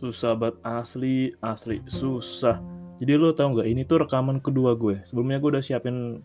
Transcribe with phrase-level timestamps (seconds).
[0.00, 2.56] Susah banget asli, asli susah.
[3.04, 4.96] Jadi lo tau nggak ini tuh rekaman kedua gue.
[5.04, 6.24] Sebelumnya gue udah siapin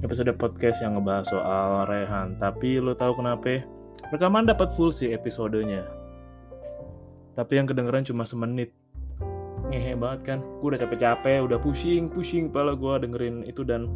[0.00, 2.40] episode podcast yang ngebahas soal Rehan.
[2.40, 3.68] Tapi lo tau kenapa?
[4.08, 5.84] Rekaman dapat full sih episodenya.
[7.36, 8.72] Tapi yang kedengeran cuma semenit.
[9.68, 10.38] Ngehe banget kan.
[10.64, 13.92] Gue udah capek-capek, udah pusing, pusing kepala gue dengerin itu dan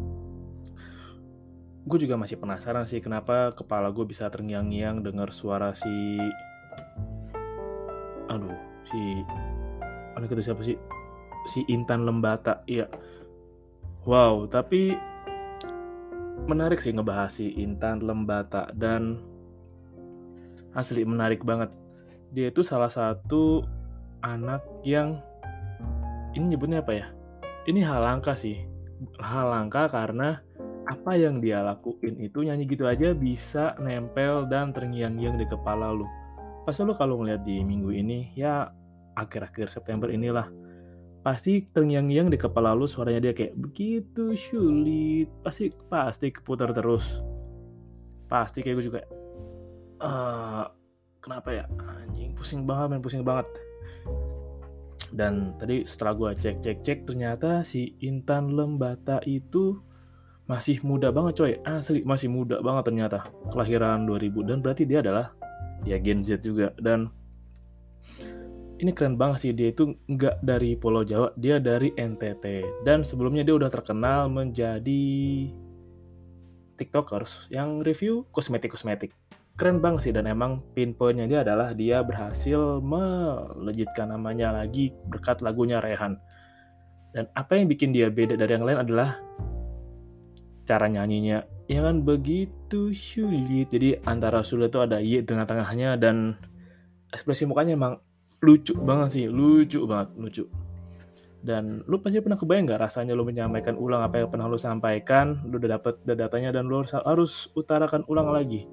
[1.88, 6.18] gue juga masih penasaran sih kenapa kepala gue bisa terngiang-ngiang denger suara si
[8.26, 9.22] aduh si
[10.16, 10.76] anak itu siapa sih?
[11.50, 12.90] Si Intan Lembata iya.
[14.06, 14.94] Wow tapi
[16.46, 19.18] menarik sih ngebahas si Intan Lembata dan
[20.76, 21.72] asli menarik banget.
[22.30, 23.64] Dia itu salah satu
[24.20, 25.18] anak yang
[26.36, 27.06] ini nyebutnya apa ya?
[27.66, 28.60] Ini hal langka sih.
[29.18, 30.40] Hal langka karena
[30.86, 36.06] apa yang dia lakuin itu nyanyi gitu aja bisa nempel dan terngiang-ngiang di kepala lu
[36.66, 38.66] pasti lo kalau ngeliat di minggu ini ya
[39.14, 40.50] akhir-akhir September inilah
[41.26, 45.26] pasti terngiang-ngiang di kepala lu suaranya dia kayak begitu sulit.
[45.42, 47.22] Pasti pasti keputar terus.
[48.30, 49.00] Pasti kayak gue juga
[50.02, 50.70] uh,
[51.18, 51.64] kenapa ya?
[51.82, 53.46] Anjing pusing banget main pusing banget.
[55.10, 59.82] Dan tadi setelah gue cek cek cek ternyata si Intan Lembata itu
[60.46, 61.52] masih muda banget coy.
[61.66, 65.34] Asli masih muda banget ternyata kelahiran 2000 dan berarti dia adalah
[65.88, 66.74] ya Gen Z juga.
[66.76, 67.08] Dan
[68.82, 72.44] ini keren banget sih dia itu nggak dari Pulau Jawa dia dari NTT
[72.84, 75.08] dan sebelumnya dia udah terkenal menjadi
[76.76, 79.16] tiktokers yang review kosmetik kosmetik
[79.56, 85.80] keren banget sih dan emang pinpointnya dia adalah dia berhasil melejitkan namanya lagi berkat lagunya
[85.80, 86.20] Rehan.
[87.16, 89.16] Dan apa yang bikin dia beda dari yang lain adalah
[90.68, 93.70] cara nyanyinya ya kan begitu sulit.
[93.70, 96.38] Jadi antara sulit itu ada Y tengah-tengahnya dan
[97.10, 97.98] ekspresi mukanya emang
[98.42, 99.26] lucu banget sih.
[99.26, 100.44] Lucu banget lucu.
[101.46, 105.46] Dan lu pasti pernah kebayang nggak rasanya lu menyampaikan ulang apa yang pernah lu sampaikan?
[105.46, 108.66] Lu udah dapet datanya dan lu harus, utarakan ulang lagi.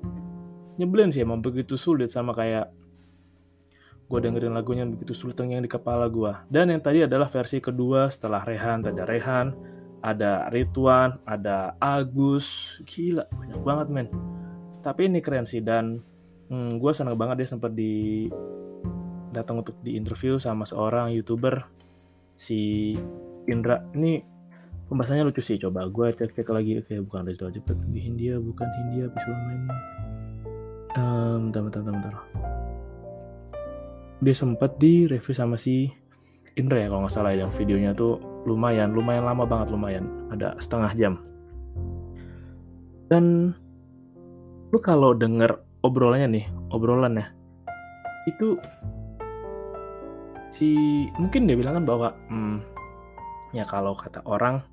[0.81, 2.73] Nyebelin sih emang begitu sulit sama kayak
[4.09, 8.11] gue dengerin lagunya begitu sulit yang di kepala gue dan yang tadi adalah versi kedua
[8.11, 9.55] setelah Rehan ada Rehan
[10.03, 12.77] ada Ridwan ada Agus.
[12.83, 14.07] Gila banyak banget men.
[14.83, 16.03] Tapi ini keren sih dan
[16.51, 18.27] hmm, gue senang banget dia sempat di
[19.31, 21.63] datang untuk di interview sama seorang youtuber
[22.35, 22.91] si
[23.47, 23.79] Indra.
[23.95, 24.19] Ini
[24.91, 26.83] pembahasannya lucu sih coba gue cek cek lagi.
[26.83, 29.63] Oke bukan Rizal cepet di Hindia bukan Hindia bisa main.
[30.93, 32.15] Um, bentar, bentar, bentar, bentar.
[34.23, 35.89] dia sempat di review sama si
[36.55, 40.05] Indra ya kalau nggak salah yang videonya tuh lumayan lumayan lama banget lumayan.
[40.31, 41.13] Ada setengah jam.
[43.07, 43.53] Dan
[44.73, 47.29] lu kalau denger obrolannya nih obrolannya
[48.25, 48.57] itu
[50.49, 50.73] si
[51.21, 52.57] mungkin dia bilang kan bahwa hmm,
[53.53, 54.65] ya kalau kata orang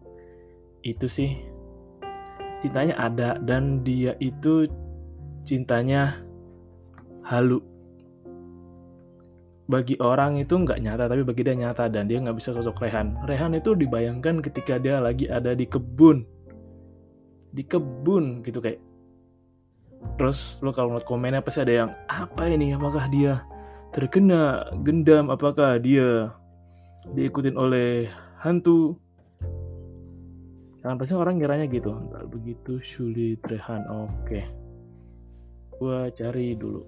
[0.86, 1.36] itu sih
[2.64, 4.64] cintanya ada dan dia itu
[5.44, 6.20] cintanya
[7.24, 7.60] halu
[9.70, 13.14] bagi orang itu nggak nyata tapi bagi dia nyata dan dia nggak bisa sosok Rehan.
[13.30, 16.26] Rehan itu dibayangkan ketika dia lagi ada di kebun.
[17.54, 18.82] Di kebun gitu kayak.
[20.18, 22.74] Terus lo kalau ngeliat komennya pasti ada yang apa ini?
[22.74, 23.46] Apakah dia
[23.94, 25.30] terkena gendam?
[25.30, 26.34] Apakah dia
[27.14, 28.10] diikutin oleh
[28.42, 28.98] hantu?
[30.82, 31.94] Jangan pasti orang kiranya gitu.
[31.94, 33.86] Nggak begitu sulit Rehan.
[33.86, 34.40] Oke.
[35.78, 36.82] Gua cari dulu.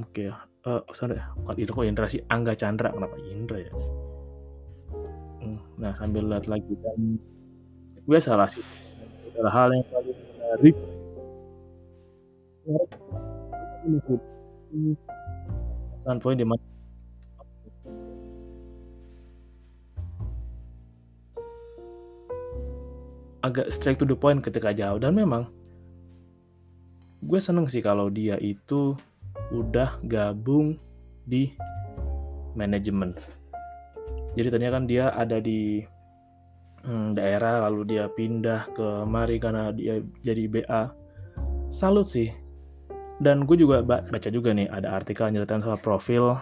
[0.00, 0.53] Oke.
[0.64, 2.22] Uh, sorry bukan Indra kok Indra sih?
[2.28, 3.72] Angga Chandra kenapa Indra ya?
[5.44, 7.20] Hmm, nah sambil lihat lagi dan
[8.04, 8.64] gue salah sih.
[9.34, 10.76] Adalah hal yang paling menarik.
[16.04, 16.64] Standpoint di mana?
[23.44, 25.44] Agak straight to the point ketika jauh dan memang
[27.20, 28.96] gue seneng sih kalau dia itu
[29.52, 30.78] udah gabung
[31.24, 31.52] di
[32.54, 33.12] manajemen.
[34.34, 35.82] Jadi tadinya kan dia ada di
[36.84, 40.82] hmm, daerah lalu dia pindah ke Mari karena dia jadi BA
[41.70, 42.30] salut sih.
[43.22, 46.34] Dan gue juga baca juga nih ada artikel nyeritain soal profil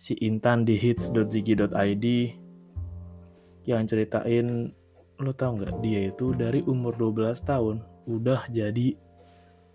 [0.00, 2.06] si Intan di hits.ziggy.id
[3.68, 4.72] yang ceritain
[5.20, 8.96] lo tau nggak dia itu dari umur 12 tahun udah jadi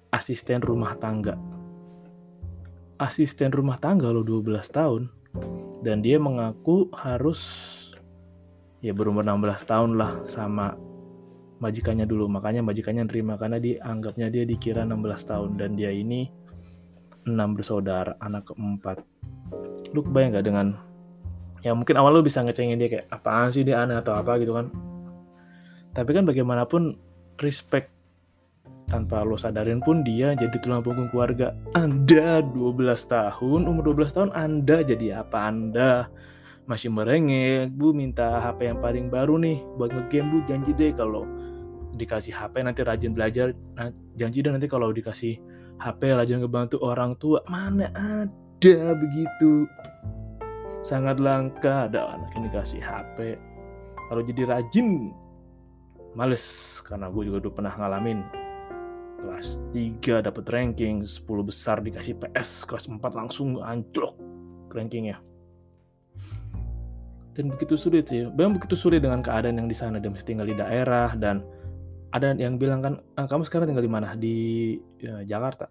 [0.10, 1.38] asisten rumah tangga
[3.00, 5.04] asisten rumah tangga lo 12 tahun.
[5.84, 7.44] Dan dia mengaku harus
[8.80, 10.74] ya berumur 16 tahun lah sama
[11.60, 12.32] majikannya dulu.
[12.32, 15.50] Makanya majikannya nerima karena dianggapnya dia dikira 16 tahun.
[15.60, 16.28] Dan dia ini
[17.26, 19.02] enam bersaudara anak keempat.
[19.92, 20.68] Lu kebayang gak dengan
[21.66, 24.38] ya mungkin awal lu bisa ngecengin dia kayak apaan sih dia aneh atau apa?
[24.38, 24.70] gitu kan.
[25.96, 27.00] Tapi kan bagaimanapun
[27.40, 27.95] respect
[28.96, 31.52] tanpa lo sadarin pun dia jadi tulang punggung keluarga.
[31.76, 32.80] Anda 12
[33.12, 36.08] tahun umur 12 tahun anda jadi apa anda?
[36.64, 40.38] Masih merengek bu minta HP yang paling baru nih buat ngegame bu.
[40.48, 41.28] Janji deh kalau
[42.00, 43.52] dikasih HP nanti rajin belajar.
[43.76, 45.44] Nah, janji deh nanti kalau dikasih
[45.76, 47.44] HP rajin ngebantu orang tua.
[47.52, 49.68] Mana ada begitu?
[50.80, 53.36] Sangat langka ada anak yang dikasih HP
[54.08, 55.12] kalau jadi rajin
[56.16, 56.80] males.
[56.88, 58.45] Karena gue juga udah pernah ngalamin
[59.26, 64.14] kelas 3 dapat ranking 10 besar dikasih PS kelas 4 langsung anjlok
[64.70, 65.18] rankingnya.
[67.36, 70.46] Dan begitu sulit sih memang begitu sulit dengan keadaan yang di sana dia mesti tinggal
[70.48, 71.42] di daerah dan
[72.14, 74.14] ada yang bilang kan ah, kamu sekarang tinggal di mana?
[74.16, 74.36] Di
[75.02, 75.68] ya, Jakarta.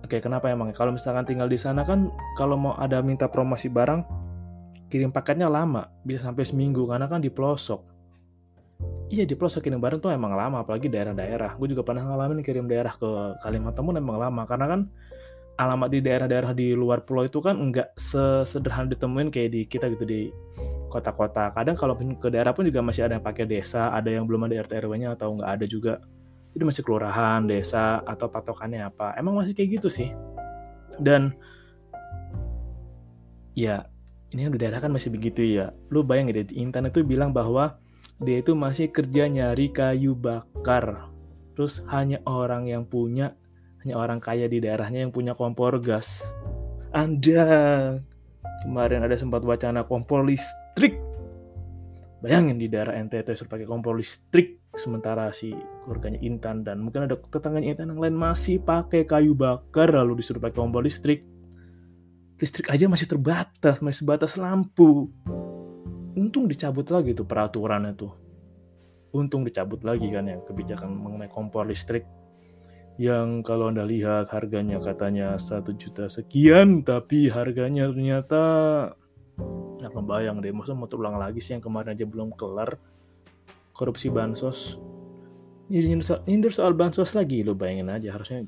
[0.00, 2.08] Oke kenapa emang kalau misalkan tinggal di sana kan
[2.38, 4.00] kalau mau ada minta promosi barang
[4.88, 7.99] kirim paketnya lama, bisa sampai seminggu karena kan di pelosok.
[9.10, 11.58] Iya di pelosok kirim barang tuh emang lama, apalagi daerah-daerah.
[11.58, 14.80] Gue juga pernah ngalamin kirim daerah ke Kalimantan pun emang lama karena kan
[15.58, 20.06] alamat di daerah-daerah di luar pulau itu kan nggak sesederhana ditemuin kayak di kita gitu
[20.06, 20.30] di
[20.86, 21.50] kota-kota.
[21.50, 24.62] Kadang kalau ke daerah pun juga masih ada yang pakai desa, ada yang belum ada
[24.62, 25.98] RT RW-nya atau nggak ada juga.
[26.54, 29.18] Itu masih kelurahan, desa atau patokannya apa.
[29.18, 30.14] Emang masih kayak gitu sih.
[31.02, 31.34] Dan
[33.58, 33.90] ya
[34.30, 35.74] ini udah daerah kan masih begitu ya.
[35.90, 37.74] Lu bayangin deh, Intan itu bilang bahwa
[38.20, 41.08] dia itu masih kerja nyari kayu bakar.
[41.56, 43.32] Terus hanya orang yang punya,
[43.80, 46.20] hanya orang kaya di daerahnya yang punya kompor gas.
[46.92, 47.44] Anda
[48.64, 51.00] kemarin ada sempat wacana kompor listrik.
[52.20, 55.56] Bayangin di daerah NTT suruh pakai kompor listrik, sementara si
[55.88, 60.36] keluarganya Intan dan mungkin ada tetangganya Intan yang lain masih pakai kayu bakar lalu disuruh
[60.36, 61.24] pakai kompor listrik
[62.40, 65.12] listrik aja masih terbatas, masih sebatas lampu.
[66.18, 68.12] Untung dicabut lagi tuh peraturannya tuh.
[69.14, 72.06] Untung dicabut lagi kan yang kebijakan mengenai kompor listrik.
[72.98, 78.42] Yang kalau anda lihat harganya katanya satu juta sekian tapi harganya ternyata
[79.80, 82.76] nggak kebayang deh maksudnya mau terulang lagi sih yang kemarin aja belum kelar.
[83.72, 84.76] Korupsi bansos.
[85.70, 85.86] Jadi
[86.26, 88.42] nyindir soal bansos lagi lo bayangin aja harusnya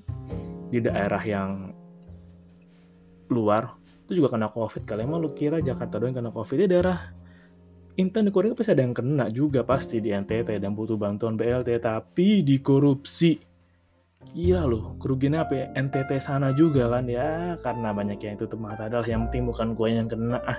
[0.69, 1.71] di daerah yang
[3.31, 5.07] luar itu juga kena covid kali.
[5.07, 6.67] Emang lu kira Jakarta doang kena covid?
[6.67, 6.99] Ya daerah
[8.01, 11.77] Intan di Korea pasti ada yang kena juga pasti di NTT dan butuh bantuan BLT
[11.77, 13.37] tapi dikorupsi
[14.33, 15.67] gila loh kerugiannya apa ya?
[15.77, 19.89] NTT sana juga kan ya karena banyak yang tutup mata adalah yang penting bukan gue
[19.93, 20.59] yang kena ah.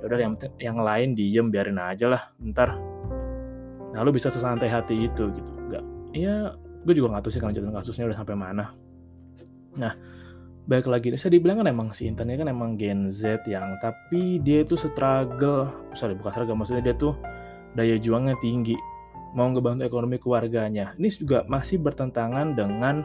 [0.00, 2.74] Ya udah yang yang lain diem biarin aja lah ntar.
[3.92, 5.84] Nah lu bisa sesantai hati itu gitu enggak
[6.16, 8.64] ya gue juga nggak tahu sih kalau kasusnya udah sampai mana.
[9.76, 9.92] Nah
[10.72, 11.12] baik lagi.
[11.20, 14.72] Saya dibilang kan emang si Intan ini kan emang Gen Z yang tapi dia itu
[14.80, 17.12] struggle sorry bukan struggle maksudnya dia tuh
[17.76, 18.72] daya juangnya tinggi.
[19.36, 20.96] Mau ngebantu ekonomi keluarganya.
[20.96, 23.04] Ini juga masih bertentangan dengan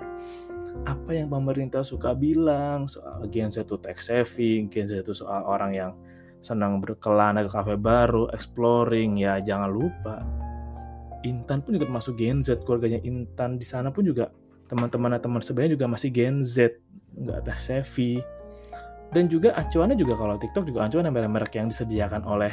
[0.87, 5.43] apa yang pemerintah suka bilang soal Gen Z itu tech saving Gen Z itu soal
[5.43, 5.91] orang yang
[6.39, 9.19] senang berkelana ke kafe baru exploring.
[9.19, 10.23] Ya jangan lupa.
[11.27, 14.31] Intan pun juga masuk Gen Z keluarganya Intan di sana pun juga
[14.67, 16.79] teman-teman teman sebenarnya juga masih Gen Z
[17.17, 18.21] nggak teh savvy
[19.15, 22.51] dan juga acuannya juga kalau TikTok juga acuan merek-merek yang disediakan oleh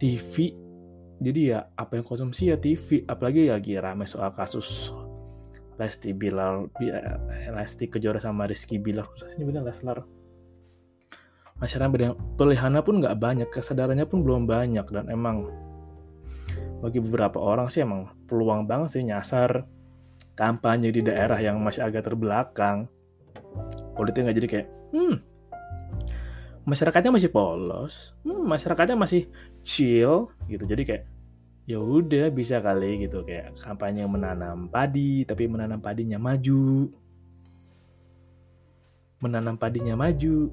[0.00, 0.56] TV
[1.20, 4.88] jadi ya apa yang konsumsi ya TV apalagi lagi rame soal kasus
[5.76, 6.68] Lesti Bilal
[7.52, 10.04] Lesti Kejora sama Rizky Bilal khususnya benar Leslar.
[11.60, 15.48] Masyarakat pilihannya pun nggak banyak kesadarannya pun belum banyak dan emang
[16.80, 19.68] bagi beberapa orang sih emang peluang banget sih nyasar
[20.38, 22.86] kampanye di daerah yang masih agak terbelakang
[23.94, 25.16] politiknya nggak jadi kayak hmm
[26.68, 29.26] masyarakatnya masih polos hmm, masyarakatnya masih
[29.64, 30.64] chill gitu.
[30.64, 31.04] Jadi kayak
[31.66, 33.24] ya udah bisa kali gitu.
[33.24, 36.90] Kayak kampanye menanam padi tapi menanam padinya maju.
[39.20, 40.52] Menanam padinya maju.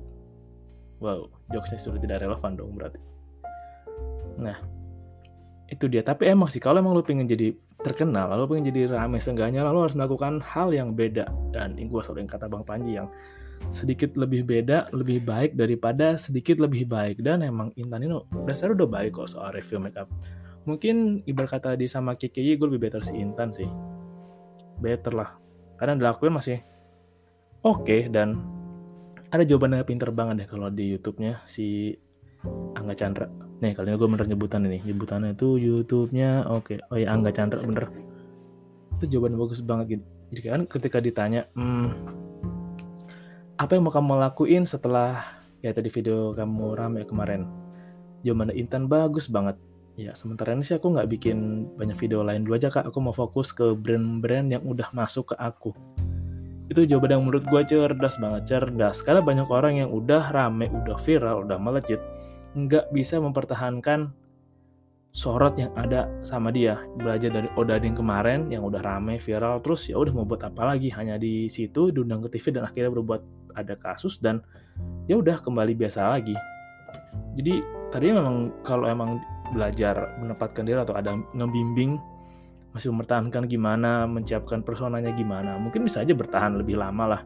[0.97, 2.99] Wow jokesnya sudah tidak relevan dong berarti.
[4.39, 4.57] Nah
[5.67, 6.01] itu dia.
[6.01, 7.55] Tapi emang sih kalau emang lu pengen jadi
[7.85, 11.29] terkenal lalu pengen jadi rame seenggaknya lalu harus melakukan hal yang beda.
[11.53, 13.09] Dan ini gue yang kata Bang Panji yang
[13.73, 17.21] sedikit lebih beda lebih baik daripada sedikit lebih baik.
[17.21, 18.17] Dan emang Intan ini
[18.49, 20.09] dasarnya udah baik kok soal review makeup.
[20.67, 23.69] Mungkin ibarat kata di sama KKI gue lebih better si Intan sih.
[24.81, 25.37] Better lah.
[25.77, 26.57] Karena dilakuin masih
[27.61, 28.41] oke okay, dan
[29.29, 31.93] ada jawabannya pinter banget deh kalau di YouTube-nya si
[32.73, 34.85] Angga Chandra nih kali ini gue bener nyebutan ini.
[34.85, 36.77] Nyebutannya itu YouTube-nya oke.
[36.77, 36.77] Okay.
[36.93, 37.89] oh ya Angga Chandra bener.
[38.97, 40.05] Itu jawaban bagus banget gitu.
[40.33, 41.87] Jadi kan ketika ditanya hmm,
[43.57, 47.49] apa yang mau kamu lakuin setelah ya tadi video kamu rame kemarin?
[48.21, 49.57] Jawaban Intan bagus banget.
[49.97, 52.85] Ya sementara ini sih aku nggak bikin banyak video lain dulu aja kak.
[52.93, 55.73] Aku mau fokus ke brand-brand yang udah masuk ke aku.
[56.69, 59.01] Itu jawaban yang menurut gue cerdas banget cerdas.
[59.01, 61.97] Karena banyak orang yang udah rame udah viral udah melejit
[62.57, 64.09] nggak bisa mempertahankan
[65.13, 66.81] sorot yang ada sama dia.
[66.97, 70.89] Belajar dari Odading kemarin yang udah rame viral terus ya udah mau buat apa lagi?
[70.89, 73.21] Hanya di situ diundang ke TV dan akhirnya berbuat
[73.53, 74.41] ada kasus dan
[75.05, 76.33] ya udah kembali biasa lagi.
[77.37, 77.61] Jadi
[77.93, 79.21] tadinya memang kalau emang
[79.53, 81.97] belajar menempatkan diri atau ada ngebimbing
[82.75, 87.21] masih mempertahankan gimana menciapkan personanya gimana mungkin bisa aja bertahan lebih lama lah.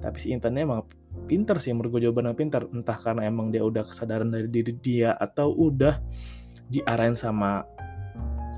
[0.00, 0.88] Tapi si internnya emang
[1.24, 4.76] pinter sih menurut gue jawaban yang pinter entah karena emang dia udah kesadaran dari diri
[4.76, 5.98] dia atau udah
[6.68, 7.64] diarahin sama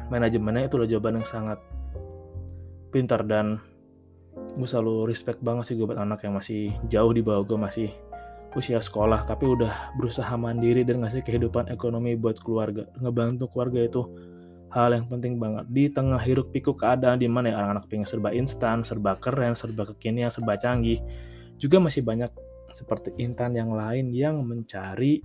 [0.09, 1.61] manajemennya itu loh jawaban yang sangat
[2.91, 3.23] pintar.
[3.25, 3.61] Dan
[4.57, 7.89] gue selalu respect banget sih gue buat anak yang masih jauh di bawah gue masih
[8.57, 12.89] usia sekolah tapi udah berusaha mandiri dan ngasih kehidupan ekonomi buat keluarga.
[12.99, 14.03] Ngebantu keluarga itu
[14.73, 15.65] hal yang penting banget.
[15.69, 19.89] Di tengah hiruk pikuk keadaan di mana ya anak-anak pengen serba instan serba keren serba
[19.93, 21.01] kekinian serba canggih
[21.59, 22.31] juga masih banyak
[22.73, 25.21] seperti Intan yang lain yang mencari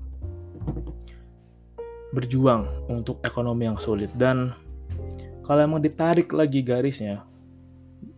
[2.14, 4.14] berjuang untuk ekonomi yang sulit.
[4.14, 4.54] Dan
[5.44, 7.26] kalau emang ditarik lagi garisnya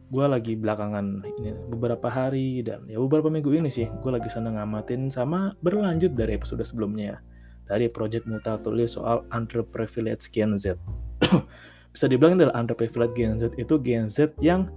[0.06, 4.56] gue lagi belakangan ini beberapa hari dan ya beberapa minggu ini sih gue lagi seneng
[4.56, 7.20] ngamatin sama berlanjut dari episode sebelumnya
[7.66, 10.78] dari project Mutatuli soal underprivileged Gen Z.
[11.94, 14.70] Bisa dibilang adalah underprivileged Gen Z itu Gen Z yang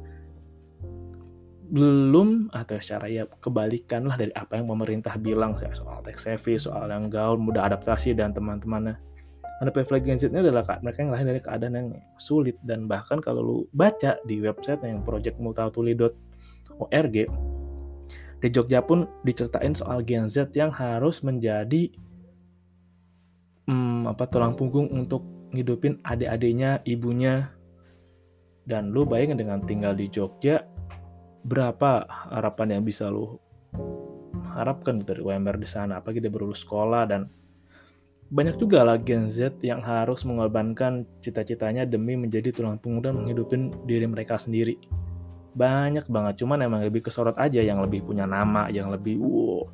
[1.68, 6.88] belum atau secara ya kebalikan lah dari apa yang pemerintah bilang soal tech savvy, soal
[6.88, 8.96] yang gaul, mudah adaptasi dan teman-temannya.
[9.58, 13.18] Anda privilege Gen Z ini adalah mereka yang lahir dari keadaan yang sulit dan bahkan
[13.18, 17.16] kalau lu baca di website yang projectmutatuli.org
[18.38, 21.90] di Jogja pun diceritain soal Gen Z yang harus menjadi
[23.66, 27.50] hmm, apa tulang punggung untuk ngidupin adik-adiknya, ibunya,
[28.62, 30.62] dan lu bayangin dengan tinggal di Jogja
[31.49, 33.40] berapa harapan yang bisa lo
[34.52, 37.25] harapkan dari UMR di sana apalagi dia berulus sekolah dan
[38.28, 43.73] banyak juga lah Gen Z yang harus mengorbankan cita-citanya demi menjadi tulang punggung dan menghidupin
[43.88, 44.76] diri mereka sendiri.
[45.57, 49.64] Banyak banget, cuman emang lebih kesorot aja yang lebih punya nama, yang lebih wow.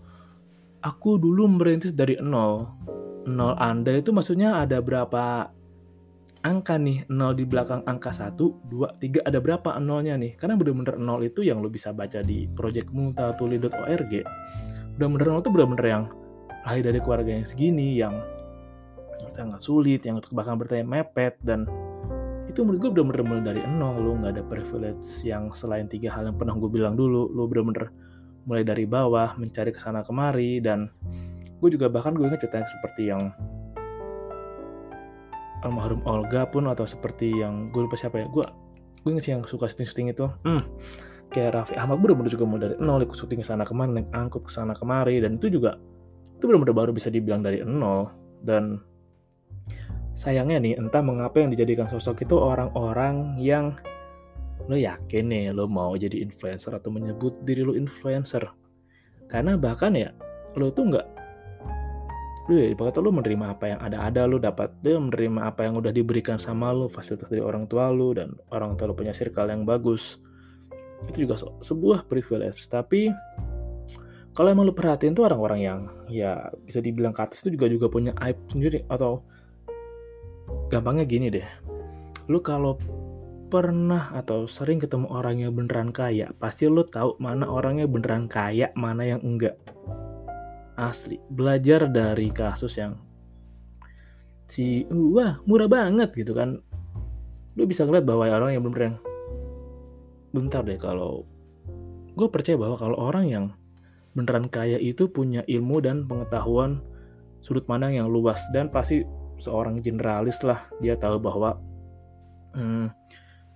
[0.86, 2.62] Aku dulu merintis dari nol.
[3.26, 5.50] Nol Anda itu maksudnya ada berapa
[6.44, 10.36] angka nih nol di belakang angka 1, 2, 3 ada berapa nolnya nih?
[10.36, 14.12] Karena bener-bener nol itu yang lo bisa baca di projectmutatuli.org
[14.94, 16.04] bener-bener nol itu bener-bener yang
[16.62, 18.14] lahir dari keluarga yang segini yang
[19.26, 21.66] sangat sulit yang bahkan bertanya mepet dan
[22.46, 23.98] itu menurut gue bener-bener dari nol.
[23.98, 27.26] Lo nggak ada privilege yang selain tiga hal yang pernah gue bilang dulu.
[27.34, 27.90] Lo bener-bener
[28.46, 30.92] mulai dari bawah mencari ke sana kemari dan
[31.58, 33.32] gue juga bahkan gue ingat cerita seperti yang
[35.64, 38.44] almarhum Olga pun atau seperti yang gue lupa siapa ya gue
[39.04, 40.26] gue inget sih yang suka syuting syuting itu.
[40.48, 40.64] Hmm,
[41.28, 44.50] kayak Raffi Ahmad bener-bener juga mulai dari nol ikut syuting sana kemari naik angkut ke
[44.52, 45.76] sana kemari dan itu juga
[46.40, 48.08] itu bener-bener baru bisa dibilang dari nol.
[48.40, 48.80] Dan
[50.16, 53.76] sayangnya nih entah mengapa yang dijadikan sosok itu orang-orang yang
[54.64, 58.48] lo yakin nih lo mau jadi influencer atau menyebut diri lo influencer.
[59.28, 60.16] Karena bahkan ya
[60.56, 61.06] lo tuh nggak
[62.44, 64.68] lu ya ibaratnya lu menerima apa yang ada-ada lu dapat.
[64.84, 68.76] Dia menerima apa yang udah diberikan sama lu fasilitas dari orang tua lu dan orang
[68.76, 70.20] tua lu punya circle yang bagus.
[71.08, 72.68] Itu juga sebuah privilege.
[72.68, 73.08] Tapi
[74.36, 75.78] kalau emang lu perhatiin tuh orang-orang yang
[76.12, 78.84] ya bisa dibilang ke itu juga juga punya aib sendiri.
[78.92, 79.24] Atau
[80.68, 81.48] gampangnya gini deh.
[82.28, 82.76] Lu kalau
[83.48, 88.74] pernah atau sering ketemu orang yang beneran kaya pasti lu tahu mana orangnya beneran kaya
[88.74, 89.54] mana yang enggak
[90.76, 91.18] asli.
[91.30, 92.98] Belajar dari kasus yang
[94.44, 96.60] si wah murah banget gitu kan.
[97.54, 98.98] Lu bisa ngeliat bahwa orang yang belum yang
[100.34, 101.22] bentar deh kalau
[102.18, 103.44] gue percaya bahwa kalau orang yang
[104.14, 106.82] beneran kaya itu punya ilmu dan pengetahuan
[107.42, 109.02] sudut pandang yang luas dan pasti
[109.38, 111.58] seorang generalis lah dia tahu bahwa
[112.54, 112.90] hmm,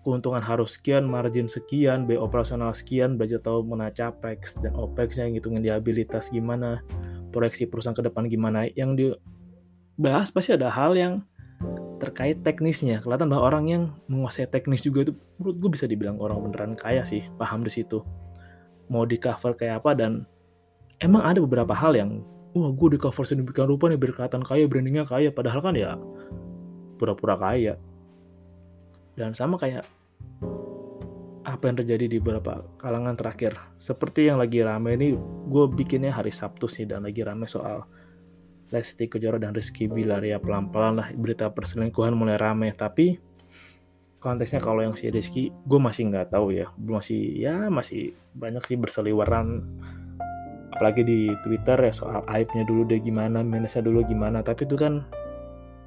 [0.08, 5.36] keuntungan harus sekian, margin sekian, biaya operasional sekian, belajar tahu mana capex dan opex yang
[5.36, 6.80] ngitungin diabilitas gimana,
[7.28, 8.64] proyeksi perusahaan ke depan gimana.
[8.72, 9.20] Yang
[10.00, 11.20] dibahas pasti ada hal yang
[12.00, 13.04] terkait teknisnya.
[13.04, 17.04] Kelihatan bahwa orang yang menguasai teknis juga itu menurut gue bisa dibilang orang beneran kaya
[17.04, 18.00] sih, paham di situ.
[18.88, 20.24] Mau di cover kayak apa dan
[21.04, 22.24] emang ada beberapa hal yang
[22.56, 26.00] wah gue di cover sedemikian rupa nih berkelihatan kaya brandingnya kaya padahal kan ya
[26.96, 27.76] pura-pura kaya
[29.14, 29.84] dan sama kayak
[31.48, 33.56] apa yang terjadi di beberapa kalangan terakhir.
[33.80, 35.16] Seperti yang lagi rame ini
[35.48, 37.88] gue bikinnya hari Sabtu sih dan lagi rame soal
[38.68, 40.20] Lesti Kejora dan Rizky Bilar.
[40.20, 42.68] Ya pelan-pelan lah berita perselingkuhan mulai rame.
[42.76, 43.16] Tapi
[44.20, 46.68] konteksnya kalau yang si Rizky gue masih nggak tahu ya.
[46.76, 49.64] Masih ya masih banyak sih berseliweran.
[50.76, 54.44] Apalagi di Twitter ya soal aibnya dulu deh gimana, minusnya dulu gimana.
[54.44, 55.08] Tapi itu kan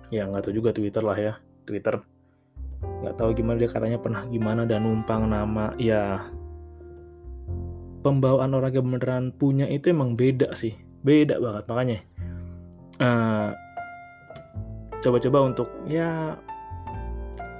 [0.09, 2.01] ya nggak tahu juga Twitter lah ya, Twitter
[3.01, 5.73] nggak tahu gimana dia katanya pernah gimana dan numpang nama.
[5.81, 6.29] Ya
[8.01, 10.77] pembawaan yang beneran punya itu emang beda sih.
[11.01, 11.99] Beda banget makanya
[13.01, 13.49] uh,
[15.01, 16.37] coba-coba untuk ya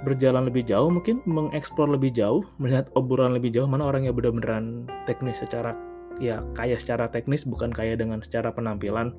[0.02, 4.90] berjalan lebih jauh mungkin mengeksplor lebih jauh melihat obrolan lebih jauh mana orang yang bener-beneran
[5.06, 5.78] teknis secara
[6.18, 9.14] ya kaya secara teknis bukan kaya dengan secara penampilan.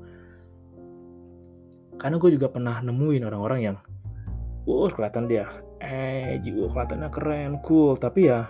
[1.99, 3.77] Karena gue juga pernah nemuin orang-orang yang
[4.67, 5.48] uh kelihatan dia.
[5.84, 7.96] Eh juga kelihatannya keren cool.
[8.00, 8.48] Tapi ya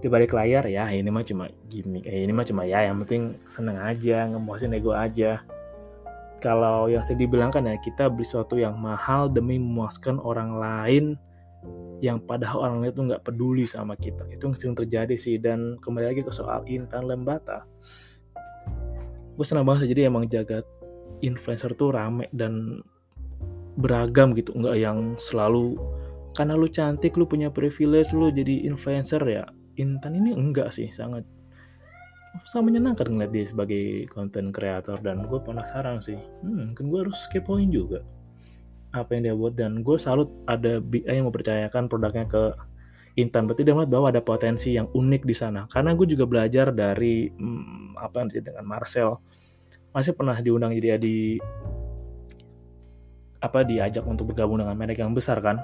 [0.00, 2.04] di balik layar ya ini mah cuma gimmick.
[2.08, 5.44] Eh, ini mah cuma ya yang penting seneng aja ngemuasin ego aja.
[6.42, 11.04] Kalau yang saya dibilangkan ya kita beli sesuatu yang mahal demi memuaskan orang lain
[12.04, 14.28] yang padahal orang itu nggak peduli sama kita.
[14.28, 17.64] Itu sering terjadi sih dan kembali lagi ke soal Intan Lembata.
[19.34, 20.68] Gue senang banget jadi emang jagat
[21.24, 22.84] influencer tuh rame dan
[23.74, 25.74] beragam gitu nggak yang selalu
[26.34, 29.46] karena lu cantik lu punya privilege lu jadi influencer ya.
[29.78, 31.22] Intan ini enggak sih sangat
[32.42, 36.18] sangat menyenangkan ngeliat dia sebagai content creator dan gue penasaran sih.
[36.42, 38.02] Hmm, kan gue harus kepoin juga
[38.94, 42.54] apa yang dia buat dan gue salut ada BI yang mempercayakan produknya ke
[43.14, 43.46] Intan.
[43.46, 45.70] Berarti dia melihat bahwa ada potensi yang unik di sana.
[45.70, 49.22] Karena gue juga belajar dari hmm, apa yang terjadi dengan Marcel.
[49.94, 51.38] Masih pernah diundang jadi di
[53.44, 55.60] apa diajak untuk bergabung dengan merek yang besar kan?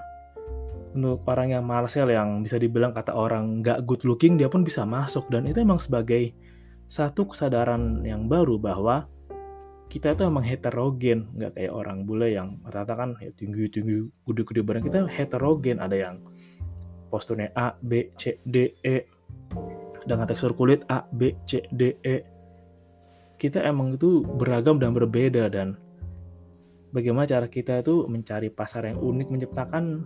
[0.92, 4.84] Untuk orang yang Marcel yang bisa dibilang kata orang nggak good looking dia pun bisa
[4.84, 5.30] masuk.
[5.32, 6.34] Dan itu emang sebagai
[6.90, 9.06] satu kesadaran yang baru bahwa
[9.86, 11.30] kita itu emang heterogen.
[11.34, 15.78] Nggak kayak orang bule yang rata-rata kan ya tinggi tinggi gede-gede barang kita heterogen.
[15.78, 16.16] Ada yang
[17.06, 18.96] posturnya A B C D E.
[20.02, 22.16] Dengan tekstur kulit A B C D E.
[23.38, 25.46] Kita emang itu beragam dan berbeda.
[25.46, 25.78] Dan
[26.90, 30.04] bagaimana cara kita itu mencari pasar yang unik menciptakan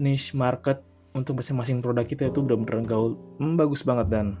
[0.00, 0.80] niche market
[1.12, 3.20] untuk masing-masing produk kita itu benar-benar gaul.
[3.36, 4.40] Hmm, bagus banget dan.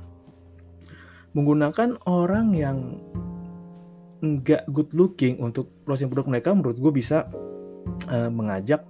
[1.32, 3.00] Menggunakan orang yang
[4.22, 7.26] nggak good looking untuk proses produk mereka menurut gue bisa
[8.06, 8.86] uh, mengajak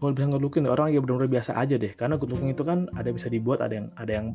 [0.00, 1.92] kalau bisa good looking orang yang benar-benar biasa aja deh.
[1.92, 4.26] Karena good looking itu kan ada bisa dibuat ada yang ada yang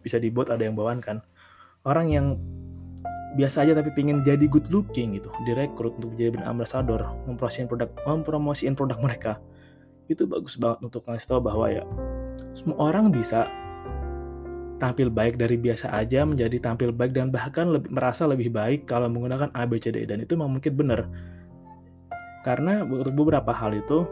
[0.00, 1.20] bisa dibuat ada yang bawaan kan.
[1.84, 2.40] Orang yang
[3.34, 7.90] biasa aja tapi pengen jadi good looking gitu direkrut untuk jadi brand ambassador mempromosikan produk
[8.06, 9.32] mempromosikan produk mereka.
[10.06, 11.82] Itu bagus banget untuk ngasih tahu bahwa ya
[12.54, 13.50] semua orang bisa
[14.78, 19.06] tampil baik dari biasa aja menjadi tampil baik dan bahkan lebih, merasa lebih baik kalau
[19.08, 21.06] menggunakan ABCD dan itu memang mungkin benar.
[22.44, 24.04] Karena untuk beberapa hal itu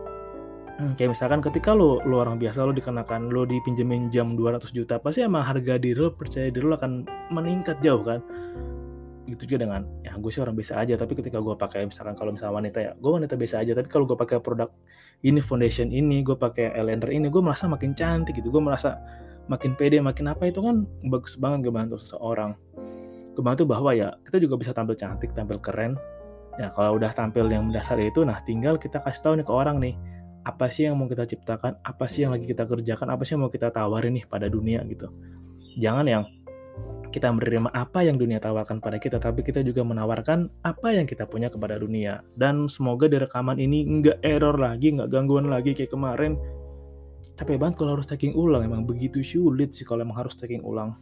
[0.81, 4.97] hmm, kayak misalkan ketika lo, lo orang biasa lo dikenakan lo dipinjemin jam 200 juta
[4.97, 8.25] pasti emang harga diri lo percaya diri lo akan meningkat jauh kan
[9.33, 12.31] gitu juga dengan ya gue sih orang biasa aja tapi ketika gue pakai misalkan kalau
[12.37, 14.69] misalnya wanita ya gue wanita biasa aja tapi kalau gue pakai produk
[15.25, 19.01] ini foundation ini gue pakai eyeliner ini gue merasa makin cantik gitu gue merasa
[19.51, 22.55] makin pede makin apa itu kan bagus banget ngebantu seseorang.
[23.35, 25.99] Ngebantu bahwa ya kita juga bisa tampil cantik tampil keren.
[26.61, 29.77] Ya kalau udah tampil yang mendasar itu nah tinggal kita kasih tahu nih ke orang
[29.81, 29.95] nih
[30.43, 33.47] apa sih yang mau kita ciptakan apa sih yang lagi kita kerjakan apa sih yang
[33.47, 35.09] mau kita tawarin nih pada dunia gitu.
[35.81, 36.23] Jangan yang
[37.13, 41.29] kita menerima apa yang dunia tawarkan pada kita, tapi kita juga menawarkan apa yang kita
[41.29, 42.25] punya kepada dunia.
[42.33, 46.41] Dan semoga di rekaman ini nggak error lagi, nggak gangguan lagi kayak kemarin.
[47.37, 50.97] Capek banget kalau harus taking ulang emang begitu sulit sih kalau emang harus taking ulang.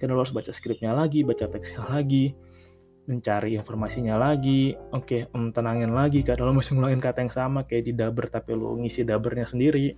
[0.00, 2.32] Karena lo harus baca skripnya lagi baca teksnya lagi
[3.08, 4.76] mencari informasinya lagi.
[4.92, 8.56] Oke okay, tenangin lagi karena lo masih ngulangin kata yang sama kayak di daber tapi
[8.56, 9.92] lo ngisi dabernya sendiri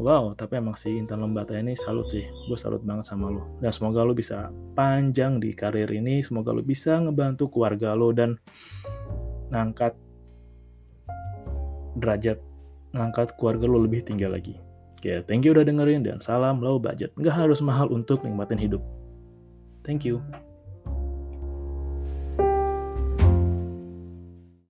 [0.00, 3.70] wow tapi emang sih Intan Lembata ini salut sih gue salut banget sama lo dan
[3.70, 8.40] semoga lo bisa panjang di karir ini semoga lo bisa ngebantu keluarga lo dan
[9.52, 9.92] ngangkat
[12.00, 12.40] derajat
[12.94, 14.54] ngangkat keluarga lo lebih tinggi lagi.
[15.00, 17.14] Oke, thank you udah dengerin dan salam low budget.
[17.16, 18.82] Nggak harus mahal untuk nikmatin hidup.
[19.80, 20.20] Thank you.